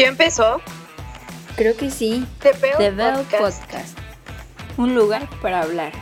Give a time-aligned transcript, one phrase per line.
[0.00, 0.62] ¿Quién empezó?
[1.56, 2.24] Creo que sí.
[2.40, 3.62] The Bell The Bell Podcast.
[3.62, 3.98] Podcast.
[4.78, 5.92] Un lugar para hablar.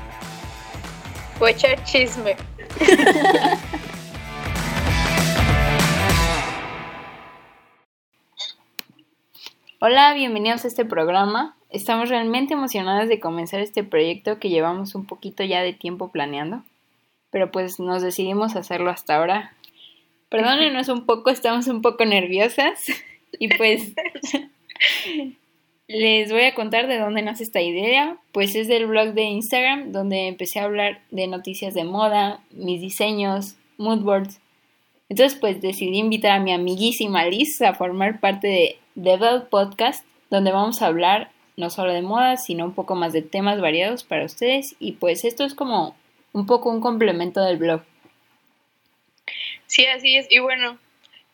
[1.41, 2.37] Voy a echar chisme.
[9.81, 11.57] Hola, bienvenidos a este programa.
[11.69, 16.63] Estamos realmente emocionadas de comenzar este proyecto que llevamos un poquito ya de tiempo planeando,
[17.33, 19.57] pero pues nos decidimos hacerlo hasta ahora.
[20.29, 22.79] Perdónenos un poco, estamos un poco nerviosas
[23.39, 23.95] y pues
[25.89, 28.19] les voy a contar de dónde nace esta idea.
[28.33, 32.81] Pues es del blog de Instagram donde empecé a hablar de noticias de moda, mis
[32.81, 34.41] diseños, moodboards.
[35.09, 40.05] Entonces pues decidí invitar a mi amiguísima Liz a formar parte de The Bell Podcast,
[40.31, 44.05] donde vamos a hablar no solo de moda, sino un poco más de temas variados
[44.05, 44.77] para ustedes.
[44.79, 45.97] Y pues esto es como
[46.33, 47.83] un poco un complemento del blog.
[49.67, 50.27] Sí, así es.
[50.31, 50.79] Y bueno,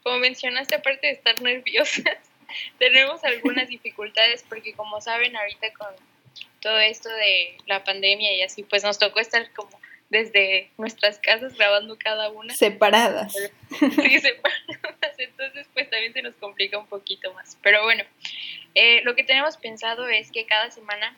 [0.04, 2.18] como mencionaste, aparte de estar nerviosas,
[2.78, 5.88] tenemos algunas dificultades porque como saben, ahorita con
[6.60, 11.56] todo esto de la pandemia y así, pues nos tocó estar como desde nuestras casas
[11.56, 12.54] grabando cada una.
[12.54, 13.32] Separadas.
[13.32, 15.18] Sí, separadas.
[15.18, 17.58] Entonces, pues también se nos complica un poquito más.
[17.62, 18.04] Pero bueno,
[18.74, 21.16] eh, lo que tenemos pensado es que cada semana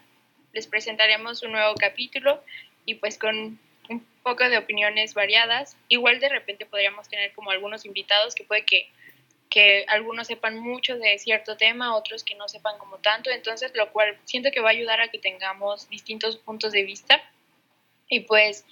[0.53, 2.43] les presentaremos un nuevo capítulo
[2.87, 3.59] y pues con
[3.89, 5.77] un poco de opiniones variadas.
[5.89, 8.89] Igual de repente podríamos tener como algunos invitados que puede que,
[9.51, 13.31] que algunos sepan mucho de cierto tema, otros que no sepan como tanto.
[13.31, 17.21] Entonces, lo cual siento que va a ayudar a que tengamos distintos puntos de vista.
[18.09, 18.65] Y pues,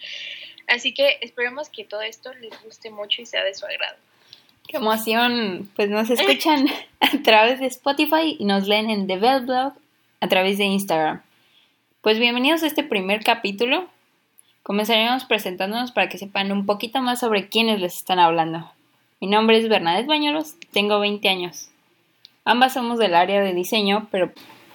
[0.68, 3.96] así que esperemos que todo esto les guste mucho y sea de su agrado.
[4.66, 5.70] Qué emoción.
[5.76, 6.66] Pues nos escuchan
[7.00, 9.74] a través de Spotify y nos leen en The Bell Blog
[10.20, 11.22] a través de Instagram.
[12.00, 13.88] Pues bienvenidos a este primer capítulo.
[14.64, 18.72] Comenzaremos presentándonos para que sepan un poquito más sobre quiénes les están hablando.
[19.20, 21.68] Mi nombre es Bernadette Bañuelos, tengo 20 años.
[22.46, 24.32] Ambas somos del área de diseño, pero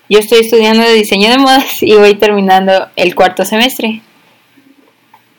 [0.07, 4.01] yo estoy estudiando de diseño de modas y voy terminando el cuarto semestre.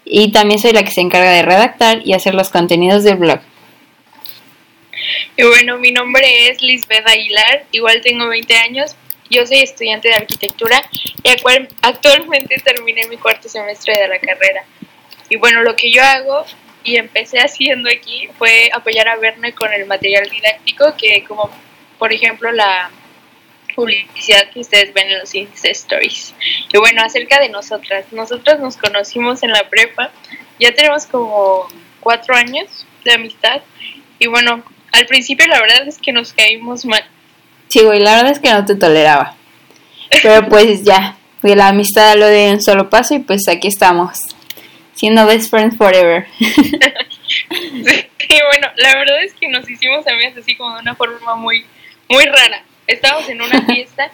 [0.05, 3.39] Y también soy la que se encarga de redactar y hacer los contenidos del blog.
[5.37, 8.97] Y bueno, mi nombre es Lisbeth Aguilar, igual tengo 20 años,
[9.31, 10.83] yo soy estudiante de arquitectura
[11.23, 14.65] y actual- actualmente terminé mi cuarto semestre de la carrera.
[15.29, 16.45] Y bueno, lo que yo hago
[16.83, 21.51] y empecé haciendo aquí fue apoyar a Verne con el material didáctico, que como
[21.99, 22.91] por ejemplo la
[23.75, 26.35] publicidad que ustedes ven en los Insta Stories.
[26.73, 30.11] Y bueno, acerca de nosotras, nosotras nos conocimos en la prepa,
[30.59, 31.69] ya tenemos como
[32.01, 33.63] cuatro años de amistad
[34.19, 37.05] y bueno, al principio la verdad es que nos caímos mal.
[37.71, 39.37] Sí, güey, la verdad es que no te toleraba.
[40.23, 44.19] Pero pues ya, de la amistad lo de un solo paso y pues aquí estamos,
[44.95, 46.27] siendo best friends forever.
[48.31, 51.65] Sí, bueno, la verdad es que nos hicimos amigas así como de una forma muy,
[52.09, 52.63] muy rara.
[52.87, 54.09] Estábamos en una fiesta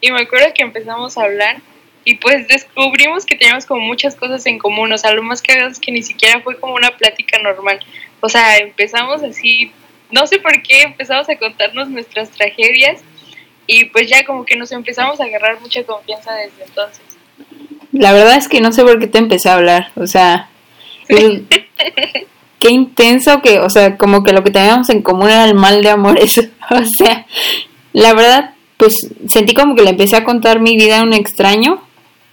[0.00, 1.58] y me acuerdo que empezamos a hablar
[2.04, 4.92] y pues descubrimos que teníamos como muchas cosas en común.
[4.92, 7.78] O sea, lo más cagado es que ni siquiera fue como una plática normal.
[8.20, 9.72] O sea, empezamos así,
[10.12, 13.00] no sé por qué, empezamos a contarnos nuestras tragedias
[13.66, 17.02] y pues ya como que nos empezamos a agarrar mucha confianza desde entonces.
[17.92, 20.48] La verdad es que no sé por qué te empecé a hablar, o sea,
[21.08, 21.46] el-
[22.58, 25.82] qué intenso que, o sea, como que lo que teníamos en común era el mal
[25.82, 26.38] de amores,
[26.70, 27.26] o sea,
[27.92, 28.92] la verdad, pues
[29.28, 31.82] sentí como que le empecé a contar mi vida a un extraño,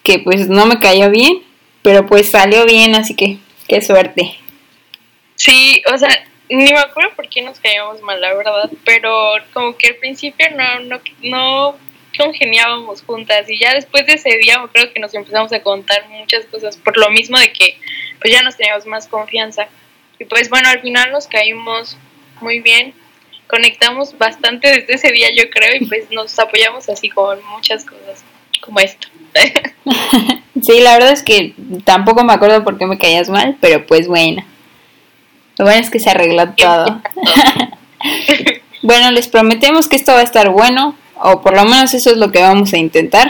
[0.03, 1.39] que pues no me caía bien,
[1.81, 3.37] pero pues salió bien, así que
[3.67, 4.37] qué suerte.
[5.35, 6.09] Sí, o sea,
[6.49, 9.11] ni me acuerdo por qué nos caíamos mal, la verdad, pero
[9.53, 11.75] como que al principio no, no, no
[12.17, 16.45] congeniábamos juntas y ya después de ese día acuerdo que nos empezamos a contar muchas
[16.45, 17.77] cosas por lo mismo de que
[18.19, 19.67] pues ya nos teníamos más confianza
[20.17, 21.97] y pues bueno, al final nos caímos
[22.41, 22.93] muy bien,
[23.47, 28.23] conectamos bastante desde ese día yo creo y pues nos apoyamos así con muchas cosas
[28.61, 29.07] como esto.
[30.63, 31.53] Sí, la verdad es que
[31.83, 34.43] tampoco me acuerdo por qué me caías mal, pero pues bueno.
[35.57, 37.01] Lo bueno es que se arregló todo.
[38.83, 42.17] Bueno, les prometemos que esto va a estar bueno, o por lo menos eso es
[42.17, 43.29] lo que vamos a intentar.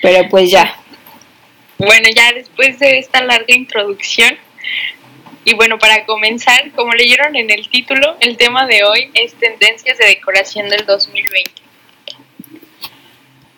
[0.00, 0.76] Pero pues ya.
[1.78, 4.36] Bueno, ya después de esta larga introducción,
[5.44, 9.98] y bueno, para comenzar, como leyeron en el título, el tema de hoy es tendencias
[9.98, 11.50] de decoración del 2020.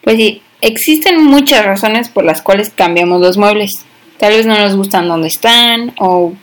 [0.02, 3.70] Pues sí, existen muchas razones por las cuales cambiamos los muebles.
[4.18, 6.34] Tal vez no nos gustan donde están o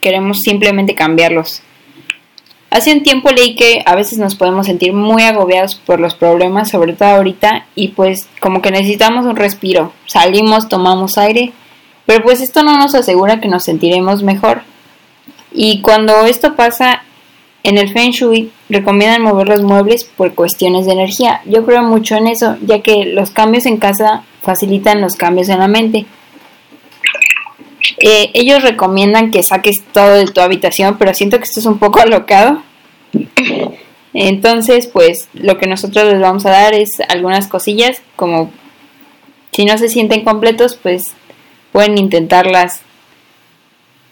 [0.00, 1.62] queremos simplemente cambiarlos.
[2.70, 6.70] Hace un tiempo leí que a veces nos podemos sentir muy agobiados por los problemas,
[6.70, 9.92] sobre todo ahorita, y pues como que necesitamos un respiro.
[10.06, 11.52] Salimos, tomamos aire,
[12.04, 14.62] pero pues esto no nos asegura que nos sentiremos mejor.
[15.50, 17.02] Y cuando esto pasa,
[17.62, 21.40] en el Feng Shui recomiendan mover los muebles por cuestiones de energía.
[21.46, 25.58] Yo creo mucho en eso, ya que los cambios en casa facilitan los cambios en
[25.58, 26.06] la mente.
[27.96, 31.78] Eh, ellos recomiendan que saques todo de tu habitación, pero siento que esto es un
[31.78, 32.62] poco alocado.
[34.14, 38.50] Entonces, pues lo que nosotros les vamos a dar es algunas cosillas, como
[39.52, 41.14] si no se sienten completos, pues
[41.72, 42.82] pueden intentarlas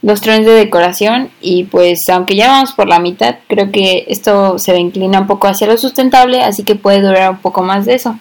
[0.02, 4.58] los trenes de decoración y pues aunque ya vamos por la mitad, creo que esto
[4.58, 7.94] se inclina un poco hacia lo sustentable, así que puede durar un poco más de
[7.94, 8.18] eso.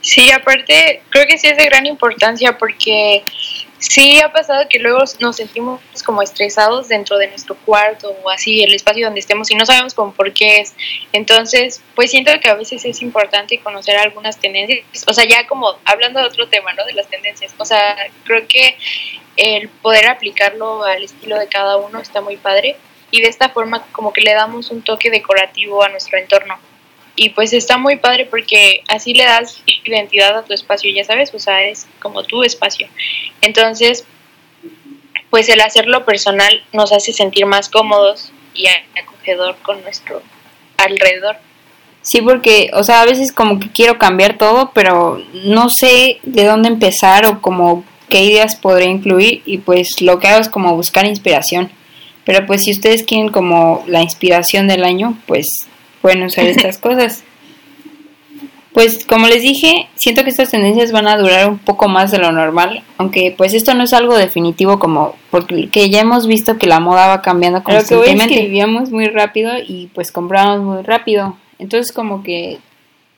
[0.00, 3.22] Sí, aparte creo que sí es de gran importancia porque
[3.88, 8.62] sí ha pasado que luego nos sentimos como estresados dentro de nuestro cuarto o así,
[8.62, 10.74] el espacio donde estemos y no sabemos con por qué es.
[11.12, 15.76] Entonces, pues siento que a veces es importante conocer algunas tendencias, o sea, ya como
[15.84, 16.84] hablando de otro tema, ¿no?
[16.84, 17.52] De las tendencias.
[17.58, 18.76] O sea, creo que
[19.36, 22.76] el poder aplicarlo al estilo de cada uno está muy padre
[23.10, 26.58] y de esta forma como que le damos un toque decorativo a nuestro entorno.
[27.16, 31.32] Y pues está muy padre porque así le das identidad a tu espacio, ya sabes,
[31.32, 32.88] o sea, es como tu espacio.
[33.40, 34.04] Entonces,
[35.30, 38.66] pues el hacerlo personal nos hace sentir más cómodos y
[39.00, 40.22] acogedor con nuestro
[40.76, 41.36] alrededor.
[42.02, 46.44] Sí, porque, o sea, a veces como que quiero cambiar todo, pero no sé de
[46.44, 50.76] dónde empezar o como qué ideas podría incluir y pues lo que hago es como
[50.76, 51.70] buscar inspiración.
[52.24, 55.46] Pero pues si ustedes quieren como la inspiración del año, pues
[56.04, 57.24] pueden usar estas cosas.
[58.74, 62.18] Pues como les dije, siento que estas tendencias van a durar un poco más de
[62.18, 66.66] lo normal, aunque pues esto no es algo definitivo como porque ya hemos visto que
[66.66, 68.24] la moda va cambiando constantemente.
[68.24, 71.38] Lo que, que vivíamos muy rápido y pues comprábamos muy rápido.
[71.58, 72.58] Entonces como que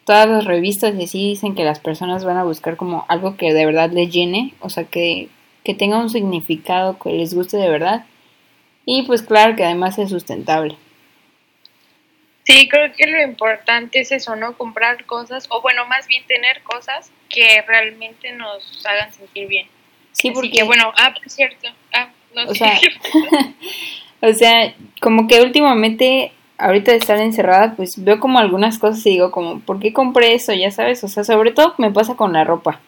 [0.05, 3.53] todas las revistas y así dicen que las personas van a buscar como algo que
[3.53, 5.29] de verdad les llene, o sea, que,
[5.65, 8.05] que tenga un significado que les guste de verdad.
[8.85, 10.77] Y pues claro que además es sustentable.
[12.46, 14.56] Sí, creo que lo importante es eso, ¿no?
[14.56, 19.66] Comprar cosas, o bueno, más bien tener cosas que realmente nos hagan sentir bien.
[20.12, 20.62] Sí, porque...
[20.62, 22.78] bueno, ah, por cierto, ah, no o Sea,
[24.20, 29.10] o sea, como que últimamente ahorita de estar encerrada, pues veo como algunas cosas y
[29.10, 30.52] digo como, ¿por qué compré eso?
[30.52, 32.81] Ya sabes, o sea, sobre todo me pasa con la ropa.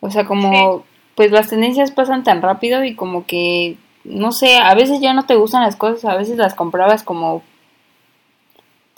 [0.00, 0.84] O sea, como,
[1.16, 5.26] pues las tendencias pasan tan rápido y como que, no sé, a veces ya no
[5.26, 7.42] te gustan las cosas, a veces las comprabas como,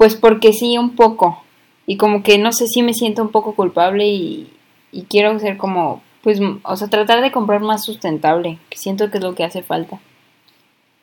[0.01, 1.45] pues porque sí, un poco.
[1.87, 4.51] Y como que, no sé, si me siento un poco culpable y,
[4.93, 9.19] y quiero ser como, pues, o sea, tratar de comprar más sustentable, que siento que
[9.19, 10.01] es lo que hace falta.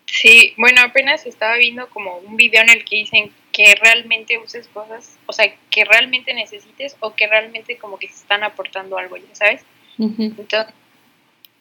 [0.08, 4.68] Sí, bueno, apenas estaba viendo como un video en el que dicen que realmente uses
[4.70, 9.18] cosas, o sea, que realmente necesites o que realmente como que se están aportando algo,
[9.18, 9.64] ¿ya sabes?
[10.00, 10.74] Entonces,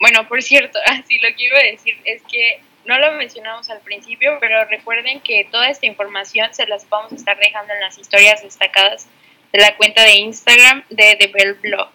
[0.01, 3.81] bueno, por cierto, así lo que iba a decir es que no lo mencionamos al
[3.81, 7.99] principio, pero recuerden que toda esta información se las vamos a estar dejando en las
[7.99, 9.09] historias destacadas
[9.53, 11.89] de la cuenta de Instagram de The Bell Blog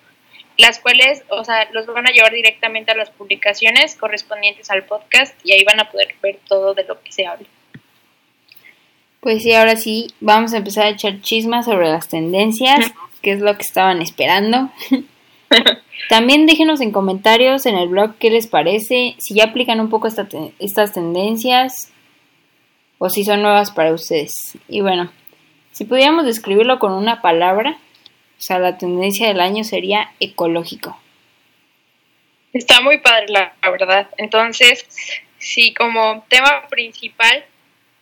[0.62, 5.34] las cuales, o sea, los van a llevar directamente a las publicaciones correspondientes al podcast
[5.44, 7.48] y ahí van a poder ver todo de lo que se habla.
[9.20, 12.92] Pues sí, ahora sí, vamos a empezar a echar chismas sobre las tendencias,
[13.22, 14.72] que es lo que estaban esperando.
[16.10, 20.08] También déjenos en comentarios en el blog qué les parece, si ya aplican un poco
[20.08, 21.92] estas tendencias
[22.98, 24.58] o si son nuevas para ustedes.
[24.68, 25.12] Y bueno,
[25.72, 27.78] si pudiéramos describirlo con una palabra,
[28.38, 30.98] o sea, la tendencia del año sería ecológico.
[32.54, 34.10] Está muy padre, la, verdad.
[34.18, 34.86] Entonces,
[35.38, 37.46] sí, como tema principal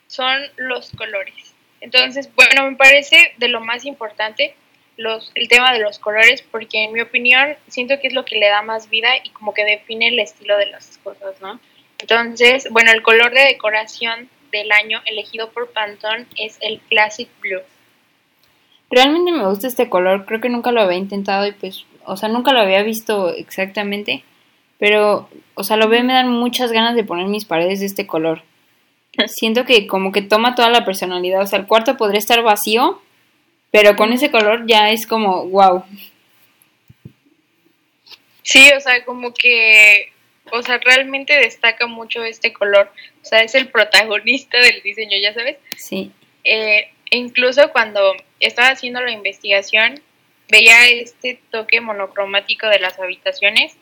[0.07, 1.53] son los colores.
[1.81, 4.55] Entonces, bueno, me parece de lo más importante
[4.99, 8.37] los, el tema de los colores, porque en mi opinión siento que es lo que
[8.37, 11.59] le da más vida y como que define el estilo de las cosas, ¿no?
[11.99, 17.61] Entonces, bueno, el color de decoración del año elegido por Pantone es el Classic Blue.
[18.89, 22.27] Realmente me gusta este color, creo que nunca lo había intentado y pues, o sea,
[22.27, 24.23] nunca lo había visto exactamente,
[24.79, 27.85] pero, o sea, lo veo y me dan muchas ganas de poner mis paredes de
[27.85, 28.41] este color.
[29.27, 33.01] Siento que como que toma toda la personalidad, o sea, el cuarto podría estar vacío,
[33.71, 35.83] pero con ese color ya es como, wow.
[38.43, 40.11] Sí, o sea, como que,
[40.51, 45.33] o sea, realmente destaca mucho este color, o sea, es el protagonista del diseño, ya
[45.33, 45.57] sabes.
[45.77, 46.11] Sí.
[46.43, 50.01] Eh, incluso cuando estaba haciendo la investigación,
[50.49, 53.77] veía este toque monocromático de las habitaciones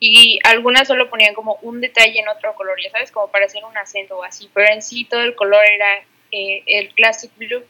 [0.00, 3.62] y algunas solo ponían como un detalle en otro color, ya sabes, como para hacer
[3.64, 7.62] un acento o así, pero en sí todo el color era eh, el classic blue.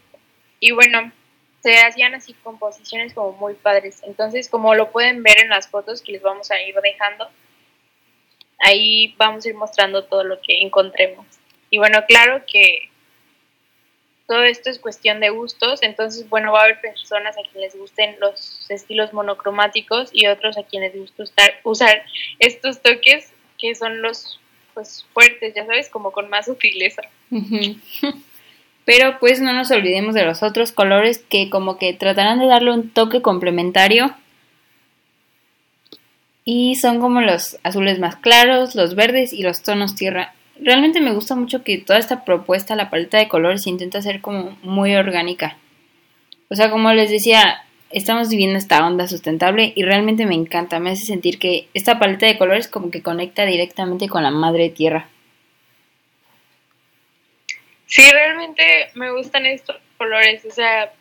[0.59, 1.11] Y bueno,
[1.61, 4.01] se hacían así composiciones como muy padres.
[4.03, 7.29] Entonces, como lo pueden ver en las fotos que les vamos a ir dejando,
[8.59, 11.25] ahí vamos a ir mostrando todo lo que encontremos.
[11.69, 12.89] Y bueno, claro que
[14.27, 17.77] todo esto es cuestión de gustos, entonces bueno, va a haber personas a quienes les
[17.81, 22.05] gusten los estilos monocromáticos y otros a quienes les gusta usar,
[22.39, 24.39] estos toques que son los
[24.73, 27.01] pues fuertes, ya sabes, como con más sutileza.
[28.93, 32.73] Pero pues no nos olvidemos de los otros colores que como que tratarán de darle
[32.73, 34.13] un toque complementario.
[36.43, 40.33] Y son como los azules más claros, los verdes y los tonos tierra.
[40.59, 44.57] Realmente me gusta mucho que toda esta propuesta, la paleta de colores, intenta ser como
[44.61, 45.55] muy orgánica.
[46.49, 50.81] O sea, como les decía, estamos viviendo esta onda sustentable y realmente me encanta.
[50.81, 54.69] Me hace sentir que esta paleta de colores como que conecta directamente con la madre
[54.69, 55.07] tierra.
[57.91, 60.93] Sí, realmente me gustan estos colores, o sea,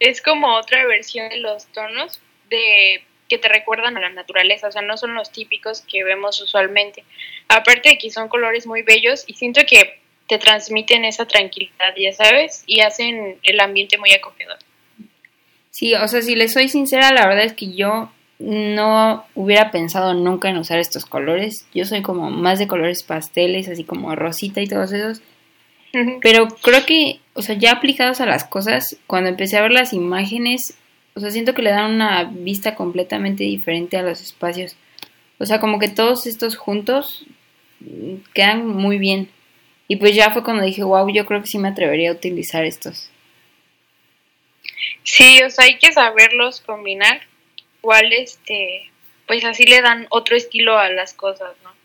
[0.00, 4.72] es como otra versión de los tonos de que te recuerdan a la naturaleza, o
[4.72, 7.04] sea, no son los típicos que vemos usualmente.
[7.46, 12.12] Aparte de que son colores muy bellos y siento que te transmiten esa tranquilidad, ya
[12.12, 14.58] sabes, y hacen el ambiente muy acogedor.
[15.70, 20.14] Sí, o sea, si les soy sincera, la verdad es que yo no hubiera pensado
[20.14, 21.66] nunca en usar estos colores.
[21.72, 25.22] Yo soy como más de colores pasteles, así como rosita y todos esos.
[26.22, 29.92] Pero creo que, o sea, ya aplicados a las cosas, cuando empecé a ver las
[29.92, 30.74] imágenes,
[31.14, 34.76] o sea, siento que le dan una vista completamente diferente a los espacios.
[35.38, 37.26] O sea, como que todos estos juntos
[37.80, 39.28] mm, quedan muy bien.
[39.88, 42.64] Y pues ya fue cuando dije, wow, yo creo que sí me atrevería a utilizar
[42.64, 43.10] estos.
[45.02, 47.22] Sí, o sea, hay que saberlos combinar.
[47.82, 48.90] Igual, este,
[49.26, 51.79] pues así le dan otro estilo a las cosas, ¿no?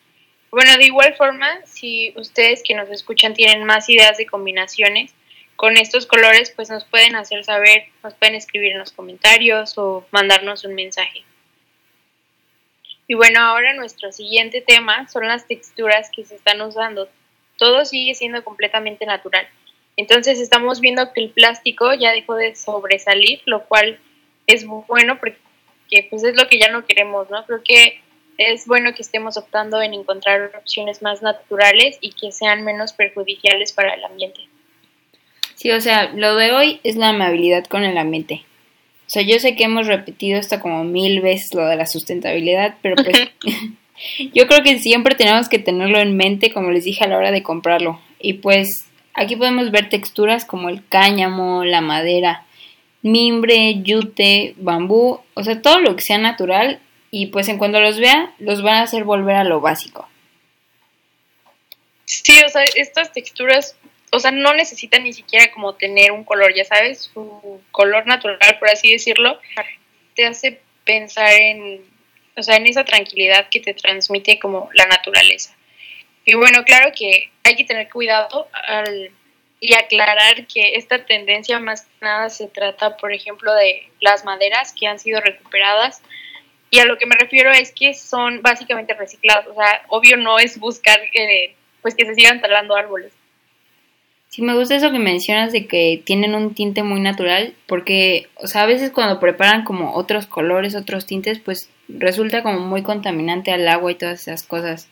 [0.55, 5.13] Bueno, de igual forma, si ustedes que nos escuchan tienen más ideas de combinaciones
[5.57, 10.05] con estos colores, pues nos pueden hacer saber, nos pueden escribir en los comentarios o
[10.11, 11.25] mandarnos un mensaje.
[13.05, 17.09] Y bueno, ahora nuestro siguiente tema son las texturas que se están usando.
[17.57, 19.45] Todo sigue siendo completamente natural.
[19.97, 23.99] Entonces estamos viendo que el plástico ya dejó de sobresalir, lo cual
[24.47, 27.45] es bueno porque pues es lo que ya no queremos, ¿no?
[27.45, 28.04] Creo que
[28.37, 33.71] es bueno que estemos optando en encontrar opciones más naturales y que sean menos perjudiciales
[33.73, 34.41] para el ambiente.
[35.55, 38.43] Sí, o sea, lo de hoy es la amabilidad con el ambiente.
[39.07, 42.75] O sea, yo sé que hemos repetido esto como mil veces lo de la sustentabilidad,
[42.81, 43.29] pero pues
[44.33, 47.31] yo creo que siempre tenemos que tenerlo en mente, como les dije a la hora
[47.31, 47.99] de comprarlo.
[48.19, 52.45] Y pues aquí podemos ver texturas como el cáñamo, la madera,
[53.01, 56.79] mimbre, yute, bambú, o sea, todo lo que sea natural
[57.11, 60.07] y pues en cuando los vea los van a hacer volver a lo básico.
[62.05, 63.75] Sí, o sea, estas texturas,
[64.11, 68.59] o sea, no necesitan ni siquiera como tener un color, ya sabes, su color natural,
[68.59, 69.39] por así decirlo,
[70.13, 71.83] te hace pensar en,
[72.37, 75.55] o sea, en esa tranquilidad que te transmite como la naturaleza.
[76.25, 79.11] Y bueno, claro que hay que tener cuidado al,
[79.59, 84.73] y aclarar que esta tendencia más que nada se trata, por ejemplo, de las maderas
[84.73, 86.01] que han sido recuperadas
[86.69, 89.47] y a lo que me refiero es que son básicamente reciclados.
[89.47, 93.13] O sea, obvio no es buscar eh, pues que se sigan talando árboles.
[94.29, 98.47] Sí, me gusta eso que mencionas de que tienen un tinte muy natural, porque, o
[98.47, 103.51] sea, a veces cuando preparan como otros colores, otros tintes, pues resulta como muy contaminante
[103.51, 104.89] al agua y todas esas cosas.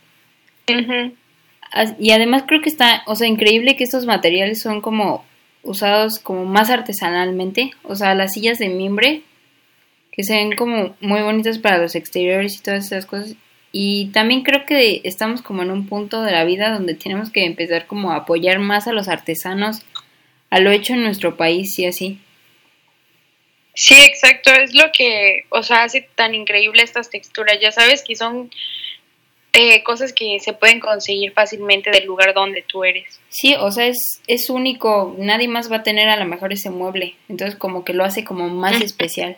[1.99, 5.25] Y además creo que está, o sea, increíble que estos materiales son como
[5.63, 9.23] usados como más artesanalmente, o sea, las sillas de mimbre
[10.13, 13.35] que se ven como muy bonitas para los exteriores y todas esas cosas.
[13.71, 17.45] Y también creo que estamos como en un punto de la vida donde tenemos que
[17.45, 19.81] empezar como a apoyar más a los artesanos,
[20.51, 22.19] a lo hecho en nuestro país y así.
[23.73, 28.15] Sí, exacto, es lo que, o sea, hace tan increíble estas texturas, ya sabes que
[28.15, 28.51] son
[29.53, 33.19] eh, cosas que se pueden conseguir fácilmente del lugar donde tú eres.
[33.29, 36.69] Sí, o sea, es, es único, nadie más va a tener a lo mejor ese
[36.69, 39.37] mueble, entonces como que lo hace como más especial.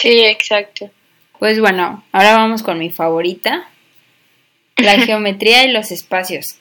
[0.00, 0.90] Sí, exacto.
[1.38, 3.68] Pues bueno, ahora vamos con mi favorita,
[4.76, 6.58] la geometría y los espacios.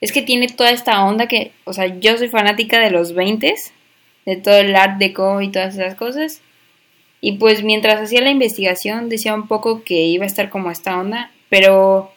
[0.00, 3.54] Es que tiene toda esta onda que, o sea, yo soy fanática de los 20
[4.26, 6.40] de todo el art deco y todas esas cosas.
[7.20, 10.98] Y pues mientras hacía la investigación decía un poco que iba a estar como esta
[10.98, 12.12] onda, pero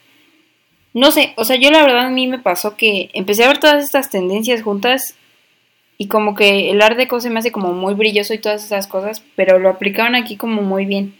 [0.93, 3.59] no sé, o sea, yo la verdad a mí me pasó que empecé a ver
[3.59, 5.15] todas estas tendencias juntas
[5.97, 8.87] y como que el art deco se me hace como muy brilloso y todas esas
[8.87, 11.15] cosas, pero lo aplicaban aquí como muy bien.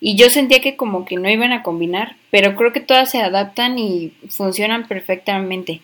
[0.00, 3.20] Y yo sentía que como que no iban a combinar, pero creo que todas se
[3.20, 5.80] adaptan y funcionan perfectamente.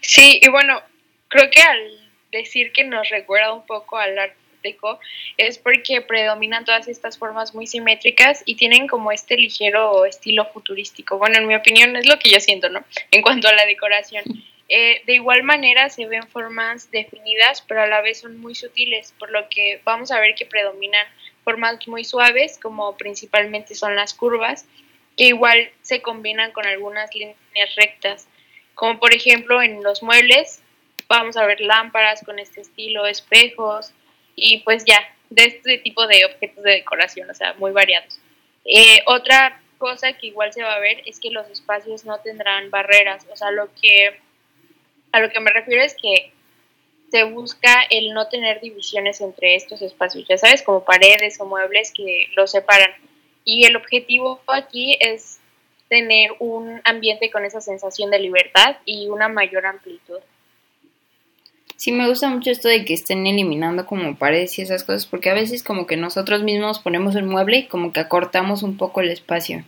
[0.00, 0.80] Sí, y bueno,
[1.28, 1.98] creo que al
[2.32, 4.98] decir que nos recuerda un poco al art deco
[5.36, 11.18] es porque predominan todas estas formas muy simétricas y tienen como este ligero estilo futurístico.
[11.18, 12.84] Bueno, en mi opinión es lo que yo siento, ¿no?
[13.10, 14.24] En cuanto a la decoración.
[14.68, 19.14] Eh, de igual manera se ven formas definidas, pero a la vez son muy sutiles,
[19.18, 21.06] por lo que vamos a ver que predominan
[21.44, 24.66] formas muy suaves, como principalmente son las curvas,
[25.16, 27.36] que igual se combinan con algunas líneas
[27.76, 28.28] rectas,
[28.74, 30.62] como por ejemplo en los muebles
[31.08, 33.92] vamos a ver lámparas con este estilo, espejos
[34.34, 34.98] y pues ya,
[35.30, 38.18] de este tipo de objetos de decoración, o sea, muy variados.
[38.64, 42.70] Eh, otra cosa que igual se va a ver es que los espacios no tendrán
[42.70, 44.18] barreras, o sea, lo que
[45.12, 46.32] a lo que me refiero es que
[47.10, 51.92] se busca el no tener divisiones entre estos espacios, ya sabes, como paredes o muebles
[51.92, 52.90] que los separan.
[53.44, 55.38] Y el objetivo aquí es
[55.88, 60.18] tener un ambiente con esa sensación de libertad y una mayor amplitud.
[61.76, 65.30] Sí, me gusta mucho esto de que estén eliminando como paredes y esas cosas, porque
[65.30, 69.02] a veces como que nosotros mismos ponemos un mueble y como que acortamos un poco
[69.02, 69.62] el espacio.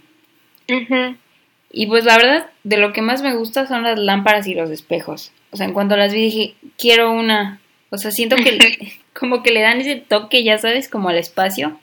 [1.70, 4.70] Y pues la verdad, de lo que más me gusta son las lámparas y los
[4.70, 5.32] espejos.
[5.50, 7.60] O sea, en cuanto las vi dije, quiero una.
[7.90, 11.78] O sea, siento que como que le dan ese toque, ya sabes, como al espacio.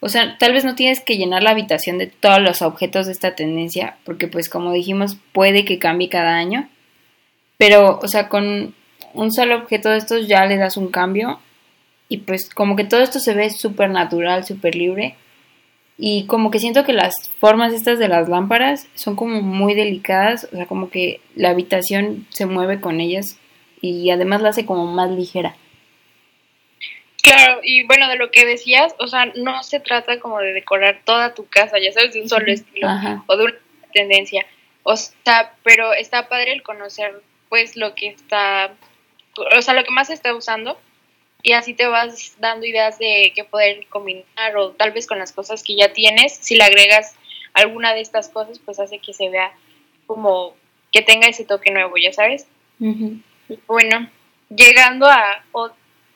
[0.00, 3.12] O sea, tal vez no tienes que llenar la habitación de todos los objetos de
[3.12, 6.68] esta tendencia, porque pues como dijimos, puede que cambie cada año.
[7.56, 8.74] Pero, o sea, con
[9.14, 11.40] un solo objeto de estos ya le das un cambio
[12.10, 15.16] y pues como que todo esto se ve súper natural, súper libre
[15.96, 20.48] y como que siento que las formas estas de las lámparas son como muy delicadas,
[20.52, 23.38] o sea, como que la habitación se mueve con ellas
[23.80, 25.56] y además la hace como más ligera.
[27.22, 31.00] Claro, y bueno, de lo que decías, o sea, no se trata como de decorar
[31.04, 32.88] toda tu casa, ya sabes, de un solo estilo
[33.26, 33.54] o de una
[33.92, 34.44] tendencia.
[34.82, 38.72] O sea, pero está padre el conocer pues lo que está
[39.36, 40.78] o sea, lo que más se está usando
[41.44, 45.30] y así te vas dando ideas de qué poder combinar o tal vez con las
[45.30, 47.14] cosas que ya tienes, si le agregas
[47.52, 49.52] alguna de estas cosas, pues hace que se vea
[50.06, 50.54] como
[50.90, 52.46] que tenga ese toque nuevo, ya sabes.
[52.78, 54.08] Bueno,
[54.48, 55.44] llegando a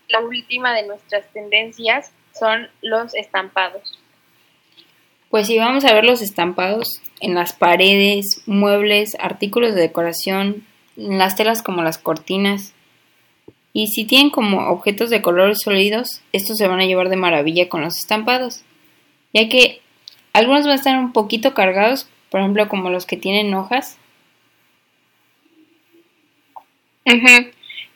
[0.09, 3.99] la última de nuestras tendencias son los estampados.
[5.29, 11.19] Pues sí, vamos a ver los estampados en las paredes, muebles, artículos de decoración, en
[11.19, 12.73] las telas como las cortinas,
[13.73, 17.69] y si tienen como objetos de colores sólidos, estos se van a llevar de maravilla
[17.69, 18.63] con los estampados,
[19.33, 19.81] ya que
[20.33, 23.99] algunos van a estar un poquito cargados, por ejemplo como los que tienen hojas.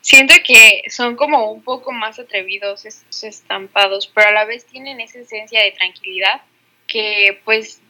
[0.01, 5.01] Siento que son como un poco más atrevidos estos estampados, pero a la vez tienen
[5.01, 6.43] esa esencia de tranquilidad
[6.89, 7.81] que pues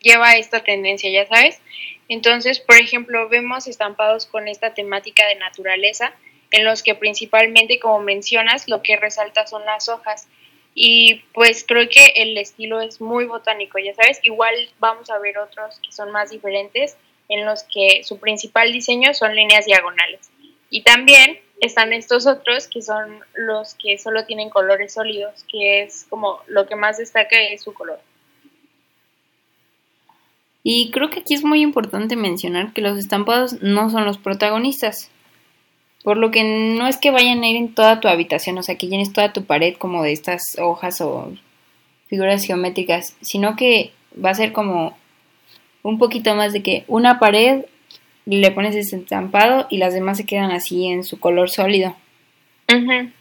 [0.00, 1.60] lleva esta tendencia, ya sabes.
[2.08, 6.12] Entonces, por ejemplo, vemos estampados con esta temática de naturaleza
[6.54, 10.28] en los que principalmente, como mencionas, lo que resalta son las hojas.
[10.74, 15.38] Y pues creo que el estilo es muy botánico, ya sabes, igual vamos a ver
[15.38, 16.96] otros que son más diferentes,
[17.28, 20.30] en los que su principal diseño son líneas diagonales.
[20.70, 26.06] Y también están estos otros que son los que solo tienen colores sólidos, que es
[26.08, 28.00] como lo que más destaca es su color.
[30.62, 35.10] Y creo que aquí es muy importante mencionar que los estampados no son los protagonistas.
[36.04, 38.76] Por lo que no es que vayan a ir en toda tu habitación, o sea,
[38.76, 41.32] que llenes toda tu pared como de estas hojas o
[42.08, 43.90] figuras geométricas, sino que
[44.22, 44.94] va a ser como
[45.82, 47.64] un poquito más de que una pared
[48.26, 51.96] le pones ese estampado y las demás se quedan así en su color sólido.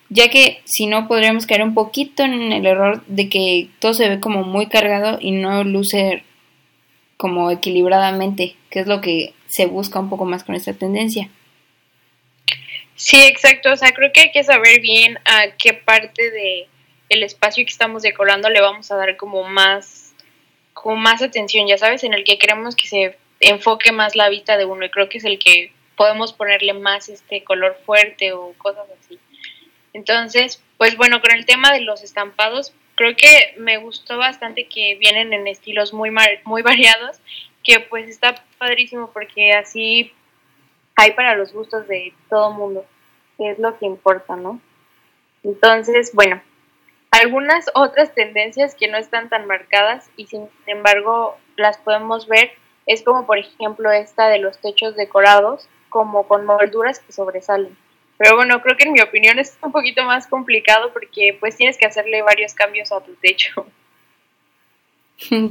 [0.10, 4.10] Ya que si no podríamos caer un poquito en el error de que todo se
[4.10, 6.24] ve como muy cargado y no luce
[7.15, 11.30] como equilibradamente, que es lo que se busca un poco más con esta tendencia.
[12.95, 13.71] Sí, exacto.
[13.71, 16.67] O sea, creo que hay que saber bien a qué parte de
[17.10, 20.13] el espacio que estamos decorando le vamos a dar como más,
[20.73, 24.58] como más atención, ya sabes, en el que queremos que se enfoque más la vista
[24.58, 28.53] de uno y creo que es el que podemos ponerle más este color fuerte o
[28.58, 29.19] cosas así.
[29.93, 34.95] Entonces, pues bueno, con el tema de los estampados, creo que me gustó bastante que
[34.95, 36.10] vienen en estilos muy
[36.45, 37.17] muy variados,
[37.63, 40.12] que pues está padrísimo porque así
[40.95, 42.86] hay para los gustos de todo mundo,
[43.38, 44.60] que es lo que importa, ¿no?
[45.43, 46.41] Entonces, bueno,
[47.12, 52.51] algunas otras tendencias que no están tan marcadas y sin embargo las podemos ver
[52.86, 57.77] es como por ejemplo esta de los techos decorados como con molduras que sobresalen.
[58.17, 61.77] Pero bueno, creo que en mi opinión es un poquito más complicado porque pues tienes
[61.77, 63.65] que hacerle varios cambios a tu techo.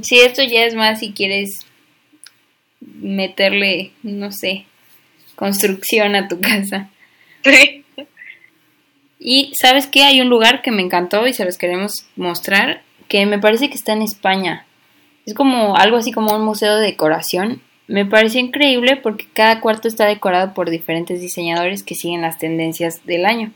[0.01, 1.65] Sí, esto ya es más si quieres
[2.79, 4.67] meterle, no sé,
[5.35, 6.89] construcción a tu casa.
[7.43, 7.83] Sí.
[9.19, 13.25] Y sabes que hay un lugar que me encantó y se los queremos mostrar, que
[13.25, 14.65] me parece que está en España.
[15.25, 17.61] Es como algo así como un museo de decoración.
[17.87, 23.05] Me pareció increíble porque cada cuarto está decorado por diferentes diseñadores que siguen las tendencias
[23.05, 23.53] del año.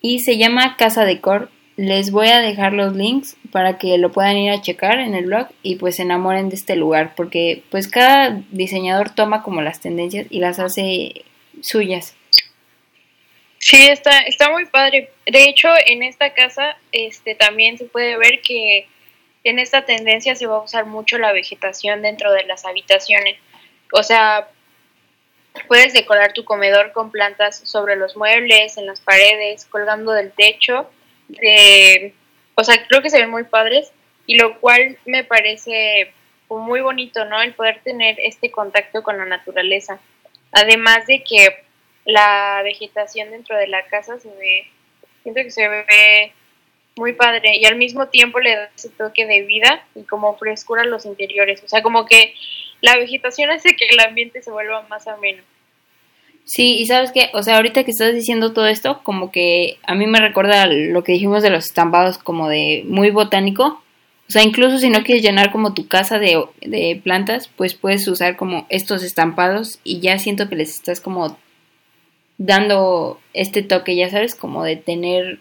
[0.00, 1.50] Y se llama Casa Decor.
[1.76, 5.26] Les voy a dejar los links para que lo puedan ir a checar en el
[5.26, 9.80] blog y pues se enamoren de este lugar porque pues cada diseñador toma como las
[9.80, 11.24] tendencias y las hace
[11.60, 12.14] suyas.
[13.58, 15.10] Sí, está, está muy padre.
[15.26, 18.86] De hecho, en esta casa este, también se puede ver que
[19.42, 23.38] en esta tendencia se va a usar mucho la vegetación dentro de las habitaciones.
[23.92, 24.48] O sea,
[25.68, 30.90] puedes decorar tu comedor con plantas sobre los muebles, en las paredes, colgando del techo.
[32.54, 33.92] O sea, creo que se ven muy padres
[34.26, 36.12] y lo cual me parece
[36.48, 37.40] muy bonito, ¿no?
[37.42, 39.98] El poder tener este contacto con la naturaleza.
[40.52, 41.64] Además de que
[42.04, 44.68] la vegetación dentro de la casa se ve,
[45.22, 46.32] siento que se ve
[46.96, 50.82] muy padre y al mismo tiempo le da ese toque de vida y como frescura
[50.82, 51.62] a los interiores.
[51.64, 52.34] O sea, como que
[52.80, 55.42] la vegetación hace que el ambiente se vuelva más ameno.
[56.44, 59.94] Sí, y sabes que, o sea, ahorita que estás diciendo todo esto, como que a
[59.94, 63.82] mí me recuerda lo que dijimos de los estampados como de muy botánico.
[64.28, 68.06] O sea, incluso si no quieres llenar como tu casa de, de plantas, pues puedes
[68.08, 71.36] usar como estos estampados y ya siento que les estás como
[72.36, 75.38] dando este toque, ya sabes, como de tener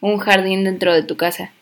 [0.00, 1.52] un jardín dentro de tu casa.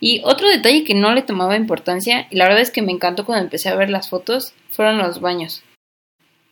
[0.00, 3.24] Y otro detalle que no le tomaba importancia, y la verdad es que me encantó
[3.24, 5.62] cuando empecé a ver las fotos, fueron los baños.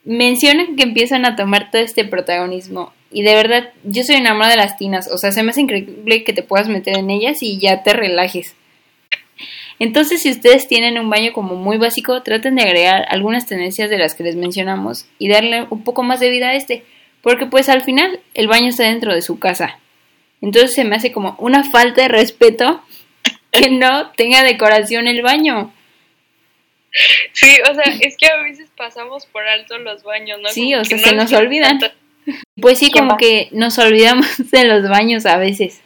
[0.06, 2.92] Mencionan que empiezan a tomar todo este protagonismo.
[3.10, 5.10] Y de verdad, yo soy enamorada de las tinas.
[5.12, 7.92] O sea, se me hace increíble que te puedas meter en ellas y ya te
[7.92, 8.54] relajes.
[9.78, 13.98] Entonces, si ustedes tienen un baño como muy básico, traten de agregar algunas tendencias de
[13.98, 16.84] las que les mencionamos y darle un poco más de vida a este.
[17.20, 19.78] Porque pues al final el baño está dentro de su casa.
[20.40, 22.82] Entonces se me hace como una falta de respeto
[23.50, 25.72] que no tenga decoración el baño.
[27.32, 30.48] Sí, o sea, es que a veces pasamos por alto los baños, ¿no?
[30.48, 31.78] Sí, o sea, se nos olvidan.
[32.60, 35.82] Pues sí, como que nos olvidamos de los baños a veces.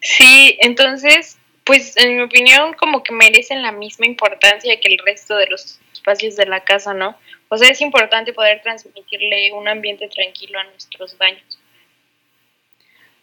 [0.00, 5.36] Sí, entonces, pues en mi opinión como que merecen la misma importancia que el resto
[5.36, 7.16] de los espacios de la casa, ¿no?
[7.48, 11.58] O sea, es importante poder transmitirle un ambiente tranquilo a nuestros baños.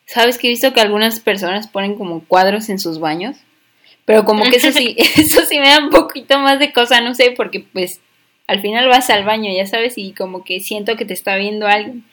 [0.06, 3.38] ¿Sabes que he visto que algunas personas ponen como cuadros en sus baños?
[4.10, 7.14] Pero como que eso sí, eso sí me da un poquito más de cosa, no
[7.14, 8.02] sé, porque pues
[8.48, 11.68] al final vas al baño, ya sabes, y como que siento que te está viendo
[11.68, 12.04] alguien.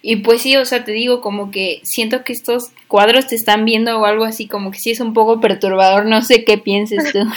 [0.00, 3.64] Y pues sí, o sea, te digo como que siento que estos cuadros te están
[3.64, 7.12] viendo o algo así, como que sí es un poco perturbador, no sé qué pienses
[7.12, 7.18] tú.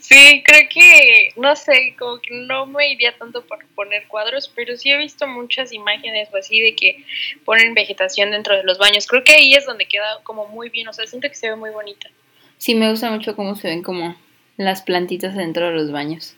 [0.00, 4.78] Sí, creo que, no sé, como que no me iría tanto por poner cuadros, pero
[4.78, 7.04] sí he visto muchas imágenes o así de que
[7.44, 9.06] ponen vegetación dentro de los baños.
[9.06, 11.56] Creo que ahí es donde queda como muy bien, o sea, siento que se ve
[11.56, 12.08] muy bonita.
[12.58, 14.16] Sí, me gusta mucho cómo se ven como
[14.56, 16.34] las plantitas dentro de los baños.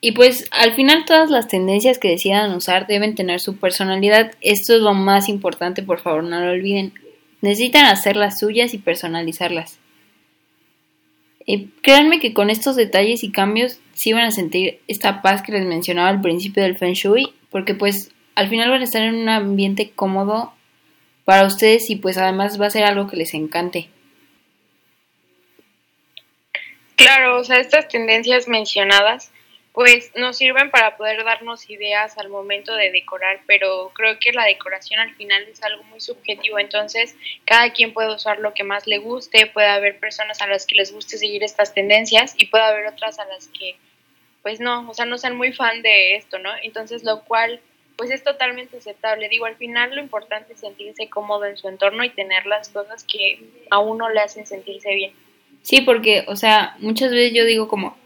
[0.00, 4.32] Y pues al final todas las tendencias que decidan usar deben tener su personalidad.
[4.40, 6.94] Esto es lo más importante, por favor, no lo olviden.
[7.42, 9.78] Necesitan hacer las suyas y personalizarlas.
[11.44, 15.52] Y créanme que con estos detalles y cambios sí van a sentir esta paz que
[15.52, 19.16] les mencionaba al principio del Feng Shui, porque pues al final van a estar en
[19.16, 20.52] un ambiente cómodo
[21.24, 23.88] para ustedes y pues además va a ser algo que les encante.
[27.00, 29.32] Claro, o sea, estas tendencias mencionadas
[29.72, 34.44] pues nos sirven para poder darnos ideas al momento de decorar, pero creo que la
[34.44, 38.86] decoración al final es algo muy subjetivo, entonces cada quien puede usar lo que más
[38.86, 42.64] le guste, puede haber personas a las que les guste seguir estas tendencias y puede
[42.64, 43.76] haber otras a las que
[44.42, 46.50] pues no, o sea, no sean muy fan de esto, ¿no?
[46.62, 47.60] Entonces lo cual
[47.96, 49.30] pues es totalmente aceptable.
[49.30, 53.04] Digo, al final lo importante es sentirse cómodo en su entorno y tener las cosas
[53.04, 55.14] que a uno le hacen sentirse bien.
[55.62, 57.96] Sí, porque, o sea, muchas veces yo digo como,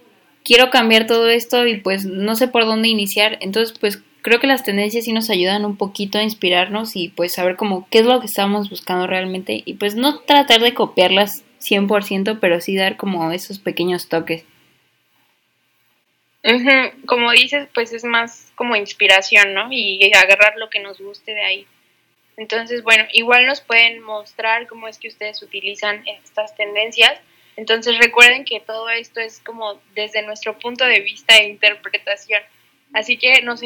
[0.45, 3.39] quiero cambiar todo esto y pues no sé por dónde iniciar.
[3.41, 7.35] Entonces, pues creo que las tendencias sí nos ayudan un poquito a inspirarnos y pues
[7.35, 11.45] saber como qué es lo que estamos buscando realmente y pues no tratar de copiarlas
[11.61, 14.45] 100%, pero sí dar como esos pequeños toques.
[17.07, 19.69] Como dices, pues es más como inspiración, ¿no?
[19.71, 21.67] Y agarrar lo que nos guste de ahí.
[22.37, 27.19] Entonces, bueno, igual nos pueden mostrar cómo es que ustedes utilizan estas tendencias
[27.57, 32.43] entonces recuerden que todo esto es como desde nuestro punto de vista e interpretación.
[32.93, 33.61] Así que nos,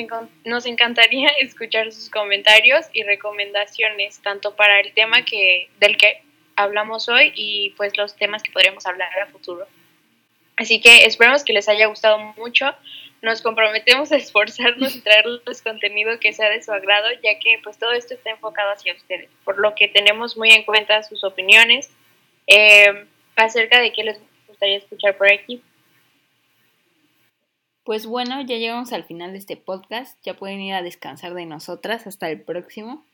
[0.45, 6.23] nos encantaría escuchar sus comentarios y recomendaciones, tanto para el tema que, del que
[6.57, 9.67] hablamos hoy y pues los temas que podríamos hablar a futuro.
[10.57, 12.75] Así que esperamos que les haya gustado mucho.
[13.23, 17.79] Nos comprometemos a esforzarnos y traerles contenido que sea de su agrado, ya que pues
[17.79, 21.91] todo esto está enfocado hacia ustedes, por lo que tenemos muy en cuenta sus opiniones.
[22.47, 23.07] Eh,
[23.39, 25.63] acerca de qué les gustaría escuchar por aquí.
[27.85, 30.19] Pues bueno, ya llegamos al final de este podcast.
[30.23, 32.07] Ya pueden ir a descansar de nosotras.
[32.07, 33.07] Hasta el próximo.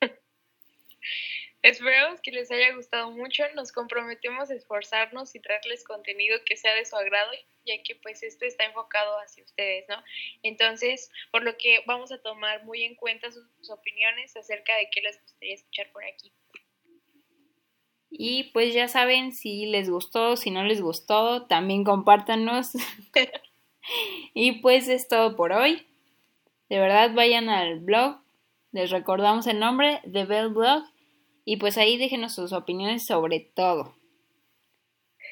[1.62, 3.44] Esperamos que les haya gustado mucho.
[3.54, 7.30] Nos comprometemos a esforzarnos y traerles contenido que sea de su agrado,
[7.64, 9.96] ya que pues esto está enfocado hacia ustedes, ¿no?
[10.42, 14.90] Entonces, por lo que vamos a tomar muy en cuenta sus, sus opiniones acerca de
[14.90, 16.30] qué les gustaría escuchar por aquí.
[18.16, 22.70] Y pues ya saben, si les gustó, si no les gustó, también compártanos.
[24.32, 25.86] Y pues es todo por hoy.
[26.70, 28.16] De verdad vayan al blog.
[28.72, 30.84] Les recordamos el nombre de Bell Blog.
[31.44, 33.94] Y pues ahí déjenos sus opiniones sobre todo.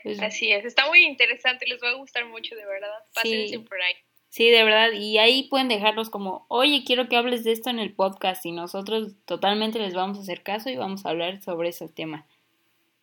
[0.03, 2.91] Pues, Así es, está muy interesante, les va a gustar mucho, de verdad.
[3.15, 3.59] Pásense Sí.
[3.59, 3.95] por ahí.
[4.29, 4.93] Sí, de verdad.
[4.93, 8.45] Y ahí pueden dejarlos como, oye, quiero que hables de esto en el podcast.
[8.45, 12.27] Y nosotros totalmente les vamos a hacer caso y vamos a hablar sobre ese tema.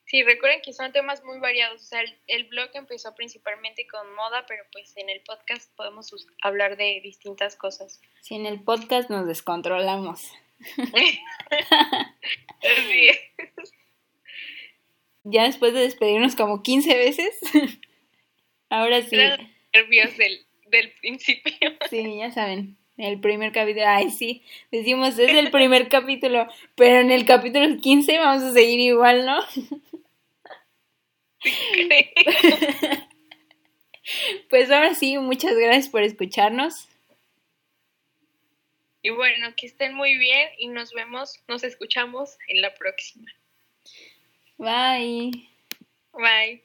[0.10, 1.84] Sí, recuerden que son temas muy variados.
[1.84, 6.12] O sea, el, el blog empezó principalmente con moda, pero pues en el podcast podemos
[6.42, 8.02] hablar de distintas cosas.
[8.22, 10.32] Si en el podcast nos descontrolamos.
[12.62, 13.74] Así es.
[15.26, 17.40] Ya después de despedirnos como 15 veces.
[18.70, 19.16] Ahora sí.
[19.16, 19.38] Los
[19.74, 21.54] nervios del, del principio.
[21.90, 22.79] Sí, ya saben.
[23.00, 23.86] El primer capítulo.
[23.88, 24.44] Ay, sí.
[24.72, 26.48] Decimos, es el primer capítulo.
[26.76, 29.40] Pero en el capítulo 15 vamos a seguir igual, ¿no?
[34.50, 36.90] Pues ahora sí, muchas gracias por escucharnos.
[39.04, 43.32] y bueno, que estén muy bien y nos vemos, nos escuchamos en la próxima.
[46.14, 46.60] Bye.